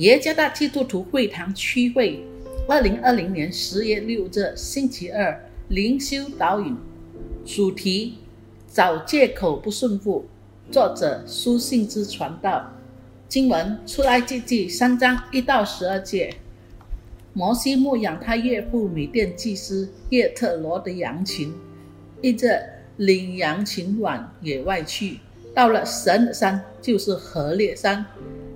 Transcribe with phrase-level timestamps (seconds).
[0.00, 2.24] 耶加大基督徒会堂区会，
[2.66, 5.38] 二零二零年十月六日星期二
[5.68, 6.74] 灵修导引，
[7.44, 8.14] 主题
[8.66, 10.24] 找借口不顺服。
[10.70, 12.72] 作者书信之传道，
[13.28, 16.34] 经文出埃及记三章一到十二节。
[17.34, 21.52] 摩西牧养他岳父米甸祭司叶特罗的羊群，
[22.22, 22.58] 一日
[22.96, 25.18] 领羊群往野外去，
[25.54, 28.06] 到了神山，就是何烈山。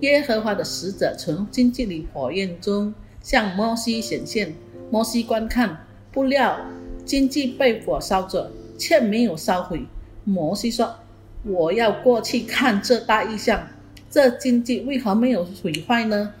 [0.00, 2.92] 耶和华的使者从荆棘里火焰中
[3.22, 4.54] 向摩西显现。
[4.90, 6.60] 摩西观看，不料
[7.04, 9.86] 荆棘被火烧着，却没有烧毁。
[10.24, 10.94] 摩西说
[11.42, 13.68] ：“我要过去看这大异象，
[14.10, 16.34] 这荆棘为何没有毁坏呢？”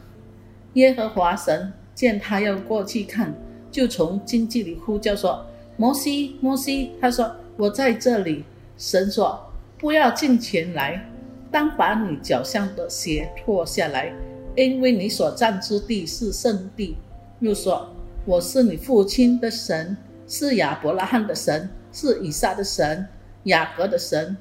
[0.74, 3.34] 耶和华神见他要过去看，
[3.72, 8.44] 就从荆棘里呼叫说：“摩西，摩西！”他说：“我在这里。”
[8.78, 11.08] 神说：“不要进前来。”
[11.50, 14.12] 当把你脚上的鞋脱下来，
[14.54, 16.96] 因为你所站之地是圣地。
[17.40, 17.88] 又说
[18.24, 23.06] ：“我是你父亲的神，是亚伯拉罕的神，是以撒的神，
[23.44, 24.36] 雅各的神。”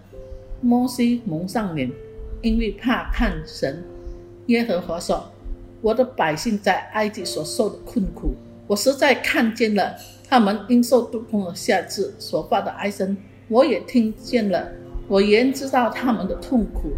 [0.61, 1.91] 摩西蒙上脸，
[2.41, 3.83] 因为怕看神。
[4.47, 5.29] 耶和华说
[5.81, 8.33] ：“我的百姓在埃及所受的困苦，
[8.67, 9.95] 我实在看见了
[10.27, 13.15] 他们因受肚痛的下至所发的哀声，
[13.49, 14.71] 我也听见了。”
[15.07, 16.93] 我原知道他们的痛苦，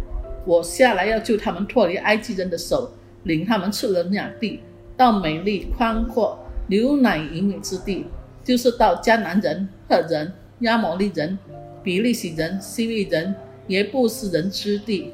[0.46, 2.90] 我下来要救他们脱离埃及人的手，
[3.24, 4.60] 领他们出了两地，
[4.96, 8.06] 到美丽宽阔、牛奶盈盈之地，
[8.42, 11.38] 就是到迦南人、赫人、亚摩利人、
[11.82, 13.34] 比利洗人、西利人、
[13.66, 15.12] 耶布斯人之地。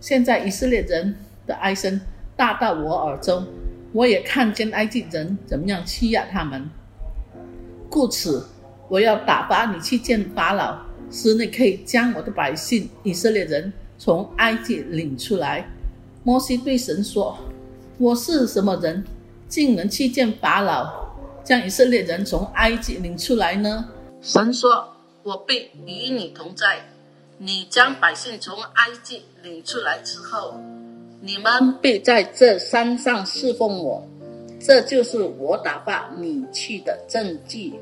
[0.00, 1.14] 现在以色列人
[1.46, 2.00] 的哀声
[2.36, 3.46] 大到我耳中，
[3.92, 6.68] 我也看见埃及人怎么样欺压他们，
[7.88, 8.48] 故此
[8.88, 10.78] 我要打发你去见法老。
[11.10, 15.64] 使你可以将我的百姓以色列人从埃及领出来。
[16.24, 17.38] 摩西对神说
[17.98, 19.04] ：“我是什么人，
[19.46, 20.92] 竟能去见法老，
[21.44, 23.88] 将以色列人从埃及领出来呢？”
[24.20, 26.84] 神说：“我必与你同在。
[27.38, 30.54] 你将百姓从埃及领出来之后，
[31.20, 34.04] 你们必在这山上侍奉我。
[34.58, 37.74] 这就是我打发你去的证据。”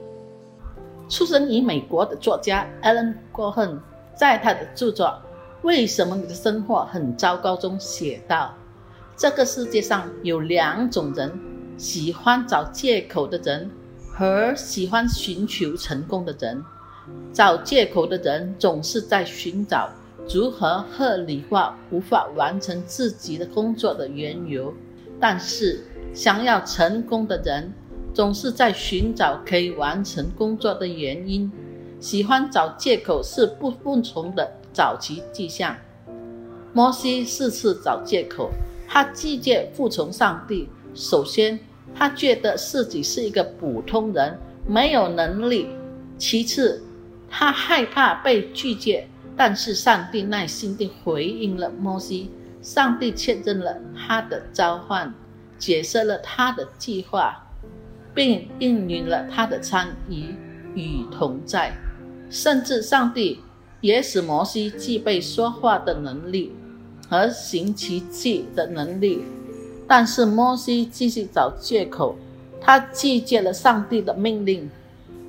[1.12, 3.78] 出生于美国的作家 Alan Cohen
[4.14, 5.08] 在他的著作
[5.60, 8.54] 《为什么你的生活很糟糕》中写道
[9.14, 11.30] ：“这个世界上有两种人，
[11.76, 13.70] 喜欢找借口的人
[14.10, 16.64] 和喜欢寻求成功的人。
[17.30, 19.90] 找借口的人总是在寻找
[20.32, 24.72] 如何合理化无法完成自己的工作的缘由，
[25.20, 25.84] 但是
[26.14, 27.70] 想要成功的人。”
[28.14, 31.50] 总是在寻找可以完成工作的原因，
[31.98, 35.76] 喜欢找借口是不服从的早期迹象。
[36.74, 38.50] 摩西四次找借口，
[38.88, 40.68] 他拒绝服从上帝。
[40.94, 41.58] 首先，
[41.94, 45.66] 他觉得自己是一个普通人，没有能力；
[46.18, 46.82] 其次，
[47.30, 49.06] 他害怕被拒绝。
[49.34, 52.30] 但是上帝耐心地回应了摩西，
[52.60, 55.14] 上帝确认了他的召唤，
[55.58, 57.48] 解释了他的计划。
[58.14, 60.34] 并应允了他的参与
[60.74, 61.72] 与同在，
[62.30, 63.40] 甚至上帝
[63.80, 66.52] 也使摩西具备说话的能力
[67.08, 69.22] 和行奇迹的能力。
[69.88, 72.16] 但是摩西继续找借口，
[72.60, 74.70] 他拒绝了上帝的命令，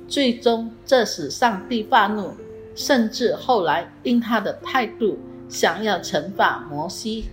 [0.08, 2.32] 最终这使上帝发怒，
[2.74, 5.18] 甚至后来因他的态度
[5.48, 7.26] 想要惩罚摩西。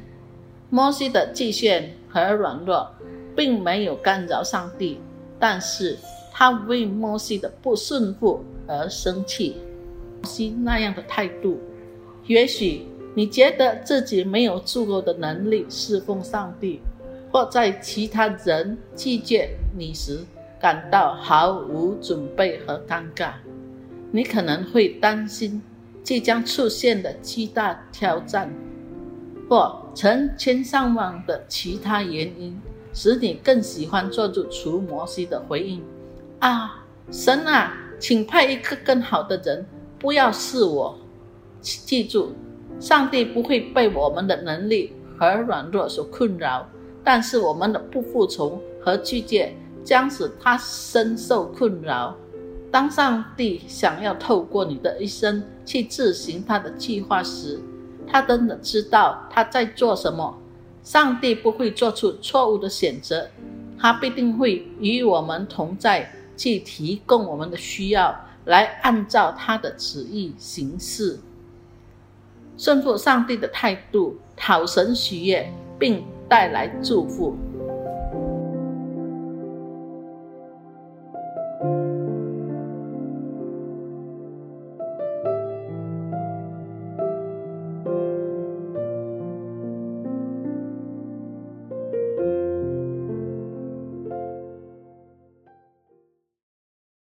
[0.70, 2.90] 摩西的拒绝和软弱
[3.36, 5.00] 并没有干扰上帝。
[5.42, 5.98] 但是
[6.32, 9.58] 他为摩西的不顺服而生气。
[10.22, 11.60] 摩西那样的态度，
[12.28, 12.86] 也许
[13.16, 16.80] 你觉得自己没有足够的能力侍奉上帝，
[17.32, 20.20] 或在其他人拒绝你时
[20.60, 23.32] 感到毫无准备和尴尬。
[24.12, 25.60] 你可能会担心
[26.04, 28.54] 即将出现的巨大挑战，
[29.50, 32.62] 或成千上万的其他原因。
[32.94, 35.82] 使你更喜欢做出除摩西的回应
[36.40, 36.84] 啊！
[37.10, 39.66] 神啊，请派一个更好的人，
[40.00, 40.98] 不要是我。
[41.62, 42.32] 记住，
[42.80, 46.68] 上帝不会被我们的能力和软弱所困扰，
[47.04, 49.54] 但是我们的不服从和拒绝
[49.84, 52.16] 将使他深受困扰。
[52.72, 57.60] 当上帝想要透过你的一生去执行他的计划时，
[58.08, 60.41] 他真的知道他在做什么。
[60.84, 63.30] 上帝不会做出错误的选择，
[63.78, 71.20] 他必定会与我们同在，去提供我们的需要，来按照他的旨意行事。
[72.58, 77.36] 顺服上帝的态度，讨神喜悦，并带来祝福。